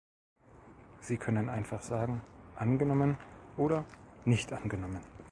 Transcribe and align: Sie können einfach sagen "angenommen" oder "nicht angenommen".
Sie 1.01 1.17
können 1.17 1.47
einfach 1.47 1.83
sagen 1.83 2.21
"angenommen" 2.55 3.19
oder 3.55 3.85
"nicht 4.25 4.51
angenommen". 4.51 5.01